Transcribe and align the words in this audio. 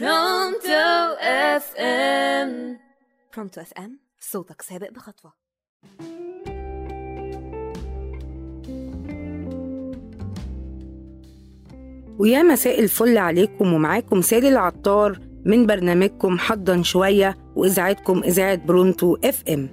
Pronto 0.00 1.16
FM 1.20 2.78
Pronto 3.36 3.60
FM 3.60 3.98
صوتك 4.20 4.62
سابق 4.62 4.90
بخطوة. 4.90 5.32
ويا 12.18 12.42
مساء 12.42 12.80
الفل 12.80 13.18
عليكم 13.18 13.72
ومعاكم 13.72 14.20
سيد 14.20 14.44
العطار 14.44 15.18
من 15.44 15.66
برنامجكم 15.66 16.38
حضن 16.38 16.82
شوية 16.82 17.36
وإذاعتكم 17.56 18.22
إذاعة 18.24 18.66
Pronto 18.66 19.16
FM 19.24 19.68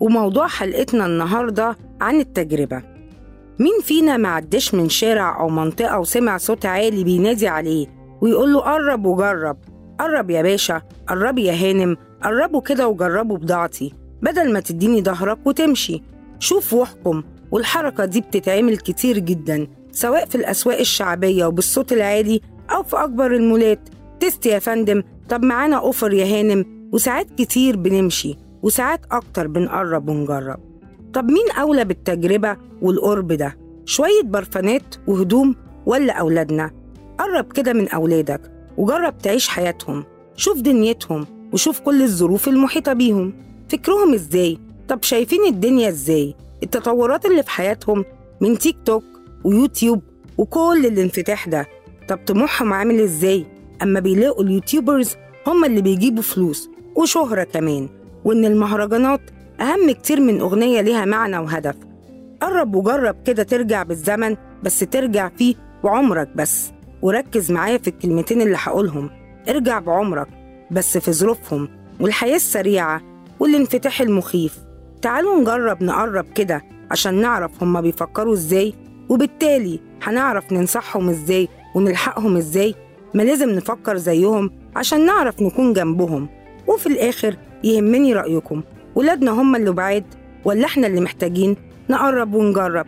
وموضوع 0.00 0.46
حلقتنا 0.46 1.06
النهاردة 1.06 1.76
عن 2.00 2.20
التجربة. 2.20 2.82
مين 3.58 3.80
فينا 3.82 4.16
ما 4.16 4.28
عداش 4.28 4.74
من 4.74 4.88
شارع 4.88 5.40
أو 5.40 5.48
منطقة 5.48 5.98
وسمع 5.98 6.36
صوت 6.36 6.66
عالي 6.66 7.04
بينادي 7.04 7.48
عليه 7.48 7.99
ويقول 8.20 8.52
له 8.52 8.60
قرب 8.60 9.06
وجرب. 9.06 9.56
قرب 10.00 10.30
يا 10.30 10.42
باشا 10.42 10.82
قربي 11.08 11.44
يا 11.44 11.52
هانم 11.52 11.96
قربوا 12.22 12.60
كده 12.60 12.88
وجربوا 12.88 13.36
بضاعتي 13.36 13.92
بدل 14.22 14.52
ما 14.52 14.60
تديني 14.60 15.02
ظهرك 15.02 15.38
وتمشي. 15.46 16.02
شوف 16.38 16.72
واحكم 16.72 17.22
والحركة 17.50 18.04
دي 18.04 18.20
بتتعمل 18.20 18.76
كتير 18.76 19.18
جدا 19.18 19.66
سواء 19.92 20.26
في 20.26 20.34
الأسواق 20.34 20.78
الشعبية 20.78 21.46
وبالصوت 21.46 21.92
العالي 21.92 22.40
أو 22.70 22.82
في 22.82 22.96
أكبر 22.96 23.34
المولات. 23.34 23.88
تست 24.20 24.46
يا 24.46 24.58
فندم 24.58 25.02
طب 25.28 25.42
معانا 25.44 25.76
أوفر 25.76 26.12
يا 26.12 26.24
هانم. 26.40 26.90
وساعات 26.92 27.26
كتير 27.38 27.76
بنمشي 27.76 28.36
وساعات 28.62 29.00
أكتر 29.12 29.46
بنقرب 29.46 30.08
ونجرب. 30.08 30.60
طب 31.12 31.24
مين 31.24 31.50
أولى 31.60 31.84
بالتجربة 31.84 32.56
والقرب 32.82 33.32
ده؟ 33.32 33.56
شوية 33.84 34.22
برفانات 34.24 34.94
وهدوم 35.06 35.54
ولا 35.86 36.12
أولادنا؟ 36.12 36.70
قرب 37.20 37.52
كده 37.52 37.72
من 37.72 37.88
أولادك 37.88 38.40
وجرب 38.76 39.18
تعيش 39.18 39.48
حياتهم 39.48 40.04
شوف 40.36 40.60
دنيتهم 40.60 41.26
وشوف 41.52 41.80
كل 41.80 42.02
الظروف 42.02 42.48
المحيطة 42.48 42.92
بيهم 42.92 43.32
فكرهم 43.68 44.14
إزاي؟ 44.14 44.58
طب 44.88 45.02
شايفين 45.02 45.44
الدنيا 45.48 45.88
إزاي؟ 45.88 46.34
التطورات 46.62 47.26
اللي 47.26 47.42
في 47.42 47.50
حياتهم 47.50 48.04
من 48.40 48.58
تيك 48.58 48.76
توك 48.84 49.04
ويوتيوب 49.44 50.02
وكل 50.38 50.86
الانفتاح 50.86 51.48
ده 51.48 51.66
طب 52.08 52.18
طموحهم 52.26 52.72
عامل 52.72 53.00
إزاي؟ 53.00 53.46
أما 53.82 54.00
بيلاقوا 54.00 54.44
اليوتيوبرز 54.44 55.16
هم 55.46 55.64
اللي 55.64 55.82
بيجيبوا 55.82 56.22
فلوس 56.22 56.70
وشهرة 56.96 57.44
كمان 57.44 57.88
وإن 58.24 58.44
المهرجانات 58.44 59.20
أهم 59.60 59.90
كتير 59.90 60.20
من 60.20 60.40
أغنية 60.40 60.80
ليها 60.80 61.04
معنى 61.04 61.38
وهدف 61.38 61.74
قرب 62.42 62.74
وجرب 62.74 63.16
كده 63.24 63.42
ترجع 63.42 63.82
بالزمن 63.82 64.36
بس 64.62 64.78
ترجع 64.78 65.28
فيه 65.28 65.54
بعمرك 65.84 66.28
بس 66.36 66.70
وركز 67.02 67.52
معايا 67.52 67.78
في 67.78 67.88
الكلمتين 67.88 68.42
اللي 68.42 68.56
هقولهم. 68.58 69.10
ارجع 69.48 69.78
بعمرك 69.78 70.28
بس 70.70 70.98
في 70.98 71.12
ظروفهم 71.12 71.68
والحياة 72.00 72.36
السريعة 72.36 73.02
والانفتاح 73.40 74.00
المخيف. 74.00 74.58
تعالوا 75.02 75.40
نجرب 75.40 75.82
نقرب 75.82 76.26
كده 76.34 76.62
عشان 76.90 77.14
نعرف 77.20 77.62
هما 77.62 77.80
بيفكروا 77.80 78.32
إزاي 78.32 78.74
وبالتالي 79.08 79.80
هنعرف 80.02 80.52
ننصحهم 80.52 81.08
إزاي 81.08 81.48
ونلحقهم 81.74 82.36
إزاي. 82.36 82.74
ما 83.14 83.22
لازم 83.22 83.50
نفكر 83.50 83.96
زيهم 83.96 84.50
عشان 84.76 85.06
نعرف 85.06 85.42
نكون 85.42 85.72
جنبهم. 85.72 86.28
وفي 86.66 86.86
الآخر 86.86 87.36
يهمني 87.64 88.14
رأيكم. 88.14 88.62
ولادنا 88.94 89.30
هم 89.30 89.56
اللي 89.56 89.72
بعاد 89.72 90.04
ولا 90.44 90.64
إحنا 90.66 90.86
اللي 90.86 91.00
محتاجين؟ 91.00 91.56
نقرب 91.90 92.34
ونجرب. 92.34 92.86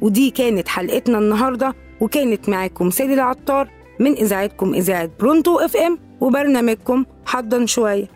ودي 0.00 0.30
كانت 0.30 0.68
حلقتنا 0.68 1.18
النهارده. 1.18 1.74
وكانت 2.00 2.48
معاكم 2.48 2.90
سيدي 2.90 3.14
العطار 3.14 3.68
من 4.00 4.12
إذاعتكم 4.12 4.74
إذاعة 4.74 5.10
برونتو 5.20 5.58
إف 5.58 5.76
إم 5.76 5.98
وبرنامجكم 6.20 7.04
حضن 7.26 7.66
شوية 7.66 8.06